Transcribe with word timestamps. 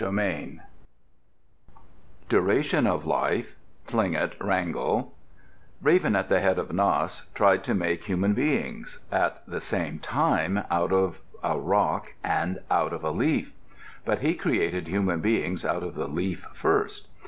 Andrews_] 0.03 0.59
DURATION 2.27 2.87
OF 2.87 3.05
LIFE 3.05 3.55
Tlingit 3.87 4.33
(Wrangell) 4.39 5.13
Raven 5.79 6.15
at 6.15 6.27
the 6.27 6.39
head 6.39 6.57
of 6.57 6.73
Nass 6.73 7.27
tried 7.35 7.63
to 7.65 7.75
make 7.75 8.05
human 8.05 8.33
beings, 8.33 8.97
at 9.11 9.45
the 9.47 9.61
same 9.61 9.99
time, 9.99 10.63
out 10.71 10.91
of 10.91 11.21
a 11.43 11.59
rock 11.59 12.15
and 12.23 12.57
out 12.71 12.93
of 12.93 13.03
a 13.03 13.11
leaf. 13.11 13.53
But 14.03 14.21
he 14.21 14.33
created 14.33 14.87
human 14.87 15.19
beings 15.21 15.63
out 15.63 15.83
of 15.83 15.93
the 15.93 16.07
leaf 16.07 16.47
first. 16.51 17.07